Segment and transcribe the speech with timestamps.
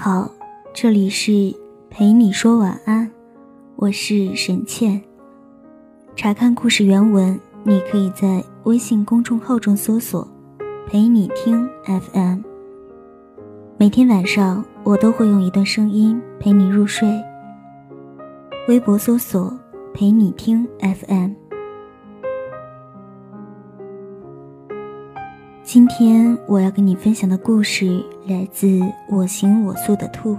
[0.00, 0.30] 好，
[0.72, 1.52] 这里是
[1.90, 3.10] 陪你说晚安，
[3.74, 5.02] 我是沈倩。
[6.14, 10.26] 查看故事原文，你可以在微信公众号中搜索
[10.86, 12.42] “陪你听 FM”。
[13.76, 17.08] 每天晚上，我都会用一段声音陪你入睡。
[18.68, 19.52] 微博搜索
[19.92, 21.32] “陪你听 FM”。
[25.70, 28.66] 今天我要跟你分享的故事来自
[29.06, 30.34] 《我行我素的兔》。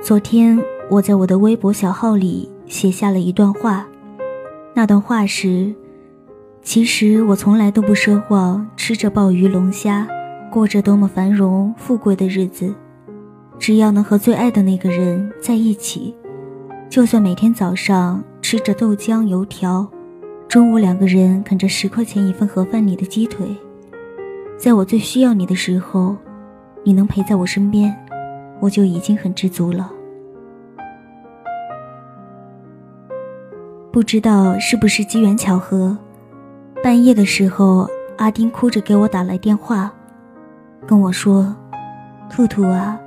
[0.00, 3.86] 昨天我在我的微博小号里写下了一段话，
[4.72, 5.74] 那段话是：
[6.62, 10.08] 其实我从来都不奢望吃着鲍鱼龙虾，
[10.50, 12.74] 过着多么繁荣富贵的日子，
[13.58, 16.16] 只要能和最爱的那个人在一起，
[16.88, 18.24] 就算每天早上。
[18.52, 19.90] 吃着豆浆油条，
[20.46, 23.46] 中午两个人啃着十块钱一份盒饭里的鸡腿，
[24.58, 26.14] 在我最需要你的时候，
[26.84, 27.96] 你能陪在我身边，
[28.60, 29.90] 我就已经很知足了。
[33.90, 35.96] 不知道是不是机缘巧合，
[36.84, 39.90] 半夜的时候，阿丁哭着给我打来电话，
[40.86, 41.56] 跟我说
[42.28, 43.00] ：“兔兔啊，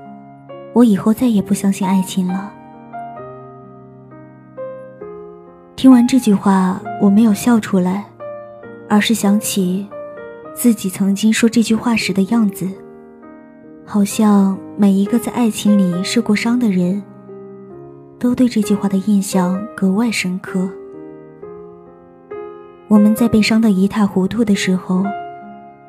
[0.74, 2.52] 我以后再也不相信爱情了。”
[5.76, 8.06] 听完这句话，我没有笑出来，
[8.90, 9.86] 而是想起
[10.54, 12.66] 自己曾经说这句话时的样子。
[13.86, 17.04] 好像每一个在爱情里受过伤的人，
[18.18, 20.68] 都对这句话的印象格外深刻。
[22.88, 25.04] 我们在被伤得一塌糊涂的时候，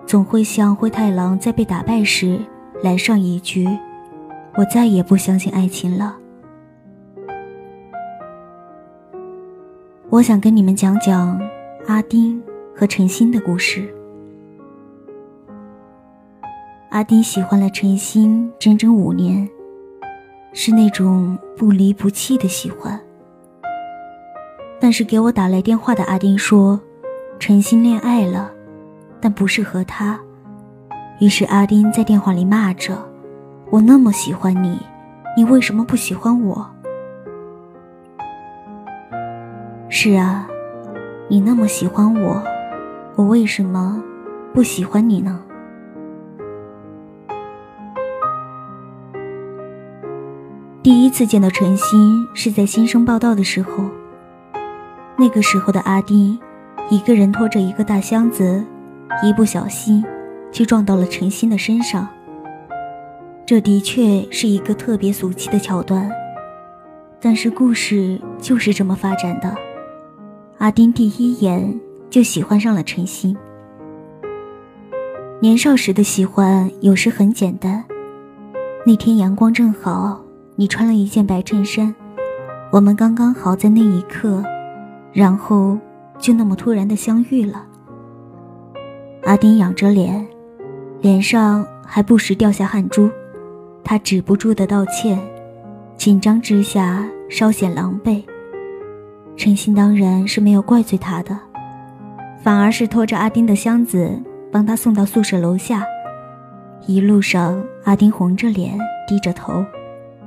[0.05, 2.41] 总会像灰太狼在被打败时
[2.83, 3.69] 来上一句
[4.59, 6.17] ：“我再也不相信爱情了。”
[10.09, 11.37] 我想跟你们讲讲
[11.89, 12.41] 阿丁
[12.73, 13.93] 和陈星的故事。
[16.91, 19.49] 阿丁喜欢了陈星整整五年，
[20.53, 22.99] 是那种不离不弃的喜欢。
[24.79, 26.81] 但是给我打来电话的阿丁说，
[27.41, 28.53] 陈星恋爱了，
[29.21, 30.19] 但不是和他。
[31.19, 32.97] 于是阿丁在电话里骂着
[33.71, 34.79] ：“我那么喜欢你，
[35.37, 36.65] 你为什么不喜欢我？”
[39.89, 40.47] 是啊，
[41.29, 42.43] 你那么喜欢我，
[43.15, 44.03] 我为什么
[44.53, 45.41] 不喜欢你呢？
[50.83, 53.85] 第一次见到陈星是在新生报道的时候。
[55.17, 56.39] 那个时候的阿丁，
[56.91, 58.63] 一个人拖着一个大箱子，
[59.23, 60.05] 一不小心
[60.53, 62.07] 就撞到了陈星的身上。
[63.47, 66.11] 这的确是一个特别俗气的桥段，
[67.21, 69.66] 但是故事就是这么发展的。
[70.59, 71.79] 阿丁第一眼
[72.09, 73.37] 就喜欢上了陈星。
[75.39, 77.85] 年少时的喜欢有时很简单。
[78.87, 80.19] 那天阳光正好，
[80.55, 81.95] 你穿了一件白衬衫，
[82.73, 84.43] 我们刚刚好在那一刻，
[85.13, 85.77] 然后
[86.19, 87.67] 就那么突然的相遇了。
[89.25, 90.27] 阿丁仰着脸，
[91.03, 93.11] 脸上还不时掉下汗珠，
[93.85, 95.21] 他止不住的道歉，
[95.99, 98.23] 紧张之下稍显狼狈。
[99.37, 101.39] 陈星当然是没有怪罪他的，
[102.43, 104.11] 反而是拖着阿丁的箱子
[104.51, 105.85] 帮他送到宿舍楼下。
[106.87, 109.65] 一路上，阿丁红着脸，低着头，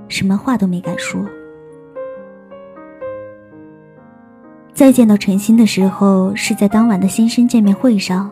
[0.07, 1.19] 什么话都没敢说。
[4.73, 8.29] 再见到陈星的时候，是在当晚的新生见面会上。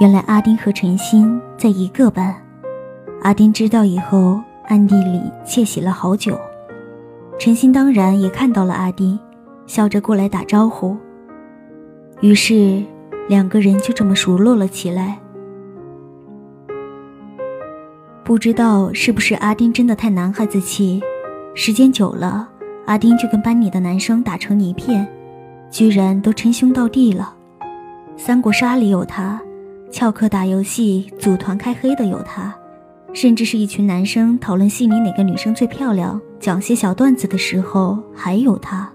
[0.00, 2.34] 原来阿丁和陈星在一个班，
[3.22, 6.40] 阿丁知道以后，暗地里窃喜了好久。
[7.38, 9.18] 陈星当然也看到了阿丁。
[9.70, 10.96] 笑着过来打招呼，
[12.22, 12.82] 于是
[13.28, 15.16] 两个人就这么熟络了起来。
[18.24, 21.00] 不知道是不是阿丁真的太男孩子气，
[21.54, 22.48] 时间久了，
[22.86, 25.06] 阿丁就跟班里的男生打成一片，
[25.70, 27.32] 居然都称兄道弟了。
[28.16, 29.40] 三国杀里有他，
[29.88, 32.52] 翘课打游戏、组团开黑的有他，
[33.12, 38.90] 甚至是一群男生讨论戏里哪个女生最漂亮、讲些小段子的时候还有他。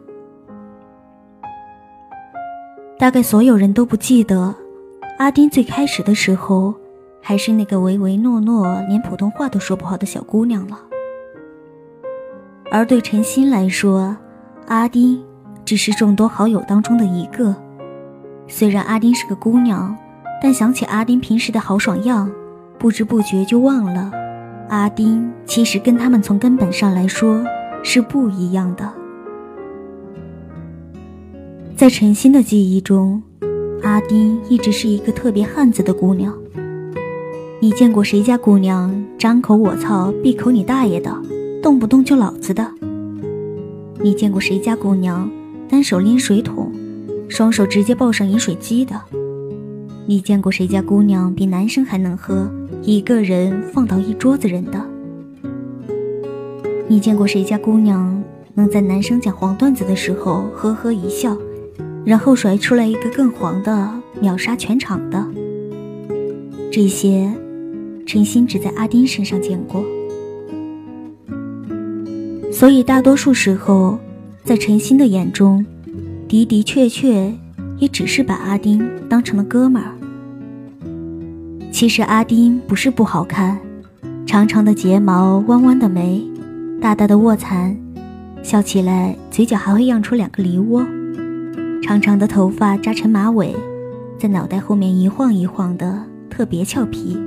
[2.97, 4.56] 大概所有人都不记得，
[5.18, 6.74] 阿丁最开始的时候，
[7.21, 10.80] 还是那个唯唯诺诺、连普通话都说不好的小姑娘了。
[12.71, 14.15] 而对陈心来说，
[14.68, 15.21] 阿丁
[15.65, 17.53] 只是众多好友当中的一个。
[18.47, 19.95] 虽然阿丁是个姑娘，
[20.42, 22.31] 但想起阿丁平时的豪爽样，
[22.80, 24.09] 不知不觉就忘了，
[24.69, 27.44] 阿丁其实跟他们从根本上来说
[27.83, 28.89] 是不一样的。
[31.77, 33.22] 在陈星的记忆中，
[33.83, 36.33] 阿丁一直是一个特别汉子的姑娘。
[37.60, 41.13] 你见过谁家姑娘张口我操，闭口你大爷的，
[41.62, 42.66] 动不动就老子的？
[44.00, 45.30] 你见过谁家姑娘
[45.68, 46.72] 单手拎水桶，
[47.27, 48.95] 双手直接抱上饮水机的？
[50.06, 52.50] 你见过谁家姑娘比男生还能喝，
[52.83, 54.81] 一个人放倒一桌子人的？
[56.88, 58.24] 你见过谁家姑娘
[58.54, 61.36] 能在男生讲黄段子的时候呵呵一笑，
[62.06, 63.90] 然后甩出来一个更黄的
[64.22, 65.25] 秒杀全场的？
[66.72, 67.31] 这些，
[68.06, 69.84] 陈星只在阿丁身上见过。
[72.52, 73.98] 所以大多数时候，
[74.44, 75.66] 在陈星的眼中，
[76.28, 77.34] 的的确确
[77.78, 79.92] 也只是把阿丁当成了哥们儿。
[81.72, 83.60] 其实阿丁不是不好看，
[84.25, 86.24] 长长的睫毛，弯弯的眉。
[86.80, 87.75] 大大的卧蚕，
[88.44, 90.86] 笑起来嘴角还会漾出两个梨窝，
[91.81, 93.56] 长长的头发扎成马尾，
[94.18, 97.18] 在脑袋后面一晃一晃的，特别俏皮。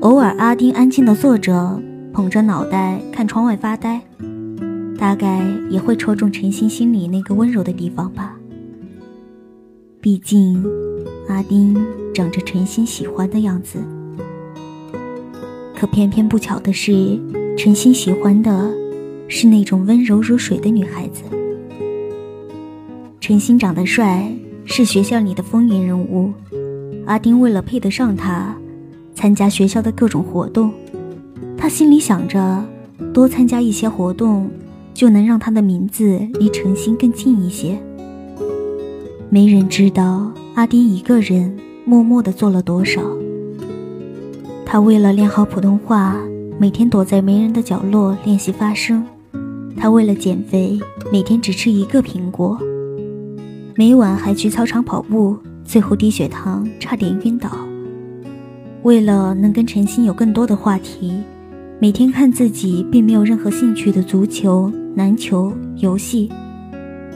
[0.00, 1.80] 偶尔阿丁安静的坐着，
[2.12, 4.00] 捧着脑袋看窗外发呆，
[4.98, 8.36] 大概也会戳中陈星心里那个温柔的地方吧。
[10.00, 10.64] 毕竟，
[11.28, 11.76] 阿丁
[12.14, 13.78] 长着陈星喜欢的样子，
[15.74, 17.18] 可偏偏不巧的是。
[17.58, 18.70] 陈星喜欢的
[19.28, 21.22] 是那种温柔如水的女孩子。
[23.26, 24.32] 陈星长得帅，
[24.66, 26.32] 是学校里的风云人物。
[27.06, 28.56] 阿丁为了配得上他，
[29.16, 30.70] 参加学校的各种活动。
[31.58, 32.64] 他心里想着，
[33.12, 34.48] 多参加一些活动，
[34.94, 37.76] 就能让他的名字离陈星更近一些。
[39.28, 41.52] 没人知道阿丁一个人
[41.84, 43.02] 默默的做了多少。
[44.64, 46.16] 他为了练好普通话。
[46.60, 49.04] 每天躲在没人的角落练习发声。
[49.76, 50.78] 他为了减肥，
[51.10, 52.56] 每天只吃一个苹果。
[53.78, 57.50] 每晚还去操场跑步，最后低血糖，差点晕倒。
[58.84, 61.12] 为了能跟陈星有更多的话题，
[61.78, 66.32] 每天看自己并没有任何兴趣的足球、篮球、游戏，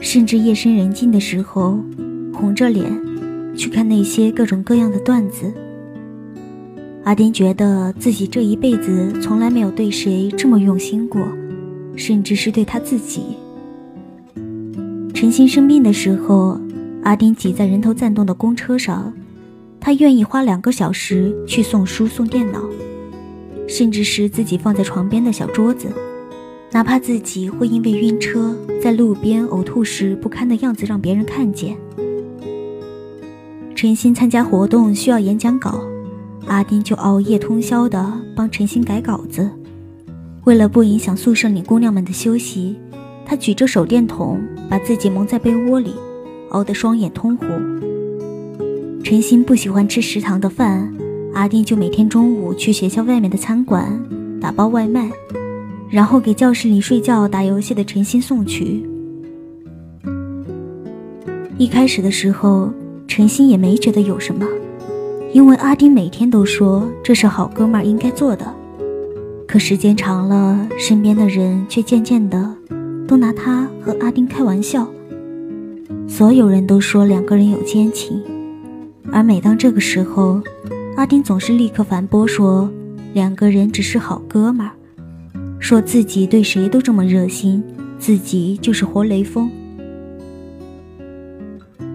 [0.01, 1.79] 甚至夜深人静的时候，
[2.31, 2.85] 红着脸
[3.55, 5.51] 去看那些各种各样的段子。
[7.05, 11.27] 阿丁觉得自己这一辈子从来没有对谁这么用心过，
[11.95, 13.23] 甚至是对他自己。
[15.13, 16.59] 陈星生病的时候，
[17.03, 19.13] 阿丁挤在人头攒动的公车上，
[19.79, 22.63] 他愿意花两个小时去送书、送电脑，
[23.67, 25.87] 甚至是自己放在床边的小桌子，
[26.71, 31.77] 哪怕自己会因为晕车在路边呕吐时不堪的样子让别人看见。
[33.75, 35.83] 陈星参加活动需要演讲稿。
[36.47, 39.49] 阿丁就熬夜通宵的帮陈星改稿子，
[40.43, 42.75] 为了不影响宿舍里姑娘们的休息，
[43.31, 45.93] 他举着手电筒把自己蒙在被窝里，
[46.49, 47.47] 熬得双眼通红。
[49.05, 50.93] 陈星不喜欢吃食堂的饭，
[51.33, 53.87] 阿丁就每天中午去学校外面的餐馆
[54.41, 55.09] 打包外卖，
[55.89, 58.85] 然后给教室里睡觉打游戏的陈星送去。
[61.57, 62.69] 一开始的时候，
[63.07, 64.45] 陈星也没觉得有什么。
[65.31, 68.53] 因为阿丁每天都说这是好哥们儿应该做的，
[69.47, 72.53] 可时间长了，身边的人却渐渐的
[73.11, 74.87] 都拿他和阿丁开玩笑。
[76.07, 78.23] 所有人都说两个人有奸情，
[79.11, 80.41] 而每当这个时候，
[80.95, 82.71] 阿丁总是立刻反驳说
[83.13, 84.71] 两个人只是好哥们儿，
[85.59, 87.61] 说自己对谁都这么热心，
[87.99, 89.51] 自己就是活雷锋。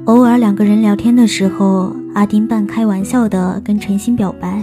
[0.04, 4.62] 偶尔两个人聊天的时候，阿丁半开玩笑的跟陈星表白，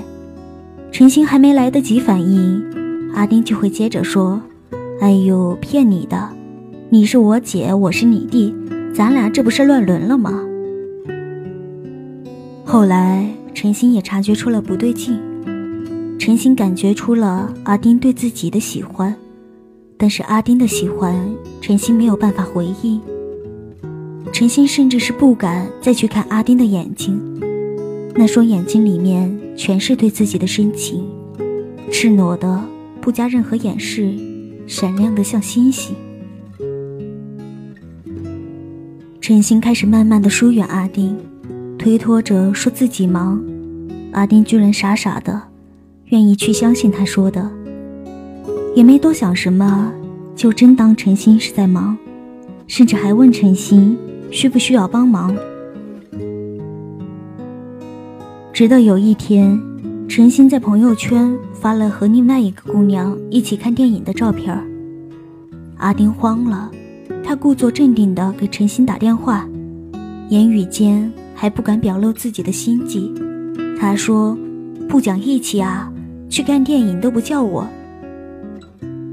[0.91, 2.63] 陈星还没来得及反应，
[3.15, 4.39] 阿丁就会接着说
[5.01, 6.29] ：“哎呦，骗你的，
[6.93, 8.53] 你是我姐，我是你弟，
[8.93, 10.45] 咱俩这不是乱伦了吗？”
[12.63, 15.19] 后来陈星也察觉出了不对劲，
[16.19, 19.15] 陈星感觉出了阿丁对自己的喜欢，
[19.97, 21.15] 但是阿丁的喜欢，
[21.61, 23.01] 陈星没有办法回应。
[24.31, 27.19] 陈星甚至是不敢再去看阿丁的眼睛，
[28.13, 31.03] 那双眼睛里面全是对自己的深情，
[31.91, 32.63] 赤裸的，
[33.01, 34.13] 不加任何掩饰，
[34.67, 35.95] 闪亮的像星星。
[39.23, 41.17] 陈星开始慢慢的疏远阿丁，
[41.79, 43.41] 推脱着说自己忙，
[44.11, 45.41] 阿丁居然傻傻的，
[46.07, 47.49] 愿意去相信他说的，
[48.75, 49.93] 也没多想什么，
[50.35, 51.97] 就真当陈星是在忙，
[52.67, 53.97] 甚至还问陈星。
[54.29, 55.33] 需不需要帮忙？
[58.51, 59.57] 直到有一天，
[60.09, 64.53] 陈星在朋友圈发了和另外一个姑娘一起看电影的照片
[65.77, 66.69] 阿丁慌了，
[67.23, 69.47] 他故作镇定地给陈星打电话，
[70.29, 73.13] 言语间还不敢表露自己的心迹。
[73.79, 74.37] 他说
[74.87, 75.91] ：“不讲义气啊，
[76.29, 77.67] 去看电影都不叫我。”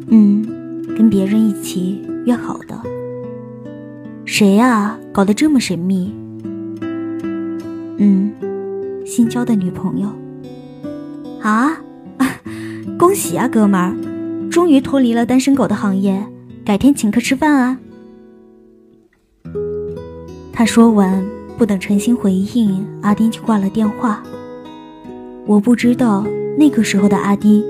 [0.09, 0.43] 嗯，
[0.97, 2.81] 跟别人一起约好的。
[4.25, 4.99] 谁啊？
[5.13, 6.15] 搞得这么神秘？
[7.99, 8.33] 嗯，
[9.05, 10.09] 新交的女朋友。
[11.43, 11.81] 啊，
[12.99, 13.97] 恭喜啊，哥们儿，
[14.51, 16.25] 终于脱离了单身狗的行业，
[16.65, 17.79] 改天请客吃饭啊。
[20.53, 21.25] 他说完，
[21.57, 24.23] 不等陈星回应，阿丁就挂了电话。
[25.47, 26.27] 我不知道
[26.59, 27.65] 那个时候的阿丁，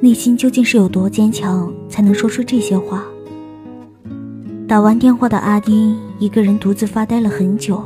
[0.00, 3.04] 内心究竟是有多坚强，才能说出这些话。
[4.68, 7.82] 打完电话的阿丁，一个人独自发呆了很久。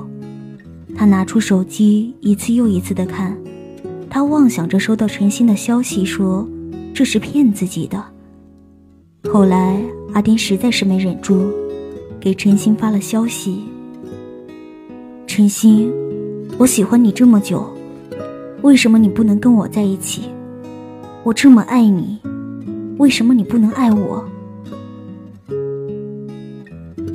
[0.94, 3.36] 他拿出手机，一次又一次的看，
[4.10, 6.46] 他妄想着收到陈星的消息，说
[6.92, 8.04] 这是骗自己的。
[9.32, 11.52] 后来，阿丁实在是没忍住，
[12.18, 13.64] 给陈星发了消息。
[15.26, 15.90] 陈星，
[16.58, 17.64] 我喜欢你这么久，
[18.62, 20.22] 为什么你不能跟我在一起？
[21.22, 22.18] 我这么爱你，
[22.98, 24.24] 为什么你不能爱我？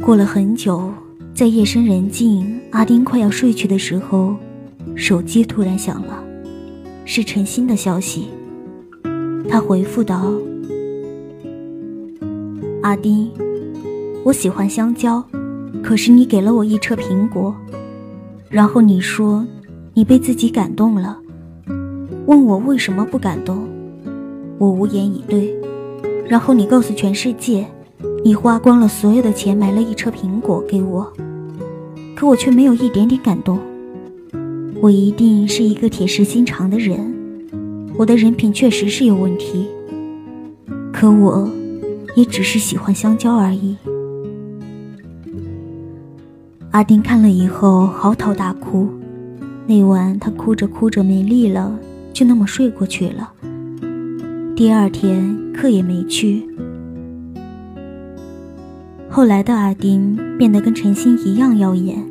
[0.01, 0.89] 过了很久，
[1.33, 4.35] 在夜深人静，阿丁快要睡去的时候，
[4.95, 6.23] 手机突然响了，
[7.03, 8.29] 是陈星的消息。
[9.49, 10.31] 他回复道
[12.85, 13.31] ：“阿丁，
[14.23, 15.23] 我喜欢香蕉，
[15.81, 17.55] 可是你给了我一车苹果。”
[18.47, 19.43] 然后你说，
[19.95, 21.17] 你被自己感动了，
[22.27, 23.67] 问我为什么不感动，
[24.59, 25.51] 我无言以对。
[26.29, 27.65] 然后你告诉全世界，
[28.23, 31.11] 你花光了所有的钱买了一车苹果给我，
[32.15, 33.57] 可我却没有一点点感动。
[34.79, 37.11] 我一定是一个铁石心肠的人，
[37.97, 39.65] 我的人品确实是有问题，
[40.93, 41.49] 可我，
[42.15, 43.75] 也只是喜欢香蕉而已。
[46.71, 48.89] 阿丁看了以后嚎啕大哭，
[49.67, 51.77] 那晚他哭着哭着没力了，
[52.11, 53.31] 就那么睡过去了。
[54.55, 56.49] 第二天课也没去。
[59.09, 62.03] 后来的阿丁变得跟陈心一样耀眼，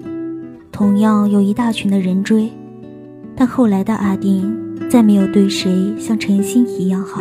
[0.72, 2.50] 同样有一大群的人追，
[3.36, 4.50] 但后来的阿丁
[4.88, 7.20] 再没有对谁像陈心一样好。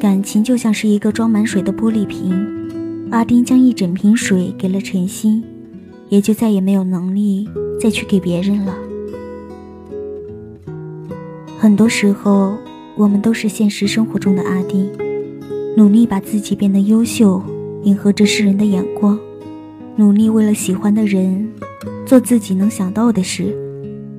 [0.00, 2.32] 感情就像是一个装满水的玻璃瓶。
[3.10, 5.42] 阿丁将一整瓶水给了陈星，
[6.08, 7.48] 也就再也没有能力
[7.80, 8.74] 再去给别人了。
[11.58, 12.56] 很多时候，
[12.96, 14.88] 我们都是现实生活中的阿丁，
[15.76, 17.42] 努力把自己变得优秀，
[17.82, 19.18] 迎合着世人的眼光，
[19.96, 21.48] 努力为了喜欢的人
[22.06, 23.56] 做自己能想到的事，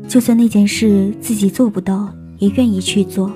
[0.07, 3.31] 就算那件事自己做不到，也愿意去做，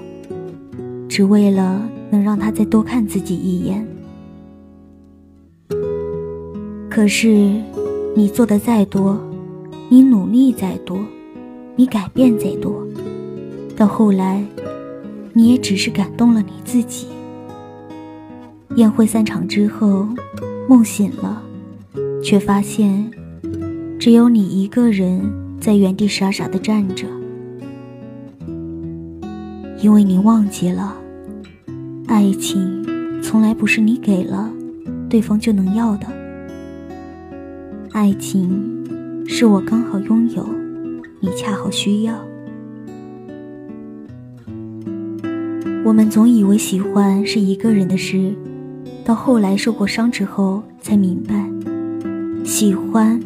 [1.07, 3.83] 只为了能让他再多看自己一眼。
[6.87, 7.59] 可是，
[8.15, 9.19] 你做的再多，
[9.89, 10.99] 你努力再多，
[11.75, 12.85] 你改变再多，
[13.75, 14.45] 到后来，
[15.33, 17.07] 你也只是感动了你自己。
[18.75, 20.07] 宴会散场之后，
[20.69, 21.41] 梦醒了，
[22.23, 23.09] 却发现，
[23.99, 25.19] 只有你一个人
[25.59, 27.07] 在原地傻傻的站着，
[29.81, 30.95] 因为你忘记了，
[32.13, 32.85] 爱情
[33.23, 34.47] 从来不是你给了，
[35.09, 36.05] 对方就能要的。
[37.91, 40.47] 爱情是我刚好拥有，
[41.19, 42.13] 你恰好需要。
[45.83, 48.31] 我们总以为喜欢是一个人的事，
[49.03, 51.49] 到后来受过伤之后才明白，
[52.45, 53.19] 喜欢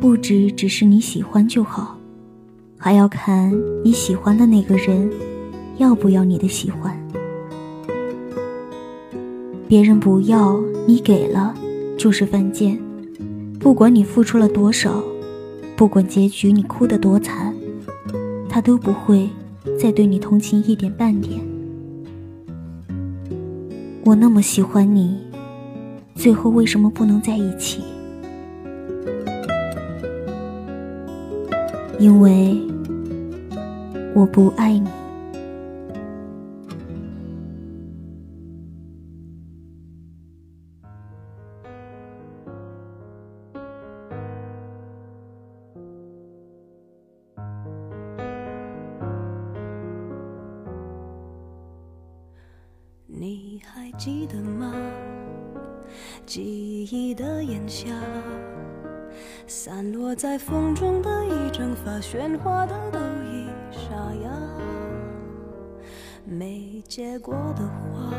[0.00, 1.96] 不只只是你喜欢就好，
[2.76, 3.54] 还要看
[3.84, 5.08] 你喜欢的那个人
[5.76, 7.00] 要不要你的喜欢。
[9.72, 11.54] 别人不要你给了，
[11.96, 12.78] 就是犯贱。
[13.58, 15.02] 不管你付出了多少，
[15.74, 17.54] 不管结局你哭得多惨，
[18.50, 19.30] 他都不会
[19.80, 21.40] 再对你同情一点半点。
[24.04, 25.16] 我那么喜欢你，
[26.16, 27.80] 最后为什么不能在一起？
[31.98, 32.60] 因为
[34.14, 34.86] 我不爱你。
[53.98, 54.72] 记得吗？
[56.24, 57.90] 记忆的炎夏，
[59.46, 62.98] 散落在风中的一整发，喧哗的都
[63.30, 63.94] 已沙
[64.24, 64.30] 哑。
[66.24, 68.14] 没结果的花，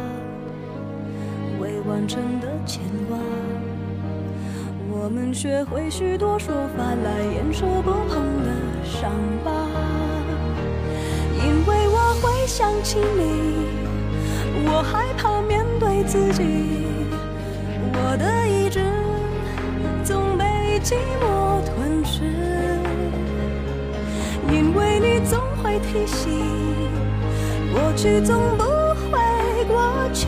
[1.59, 3.17] 未完成的牵挂，
[4.91, 8.51] 我们学会许多说法来掩饰不碰的
[8.83, 9.11] 伤
[9.43, 9.51] 疤，
[11.43, 13.65] 因为我会想起你，
[14.67, 16.43] 我害怕面为自己，
[17.93, 18.79] 我的意志
[20.03, 20.43] 总被
[20.81, 22.23] 寂寞吞噬，
[24.51, 26.39] 因为你总会提醒，
[27.73, 30.27] 过去总不会过去，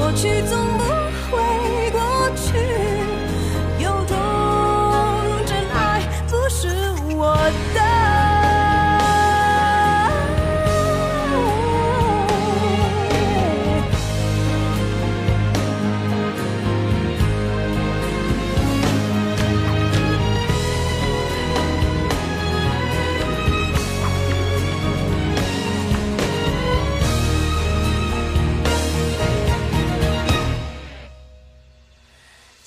[0.00, 0.90] 过去总不。
[1.30, 1.89] 会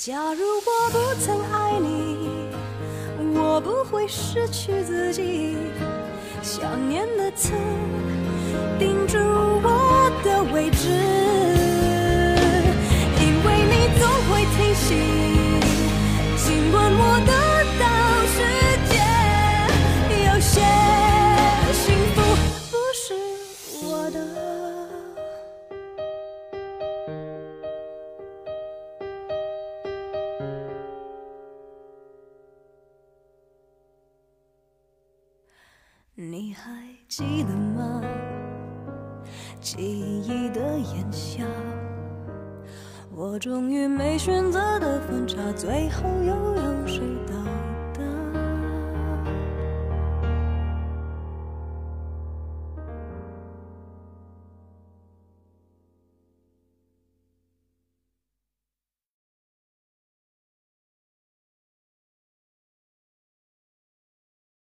[0.06, 2.50] 假如我不曾爱你，
[3.40, 5.56] 我不会失去自己。
[6.42, 7.54] 想念的刺
[8.78, 10.90] 钉住我的位置，
[13.18, 14.92] 因为你总会提醒，
[36.16, 36.72] 你还
[37.08, 38.00] 记得吗？
[39.60, 41.44] 记忆的炎夏，
[43.10, 47.34] 我终于没选择的分岔，最后又有谁到？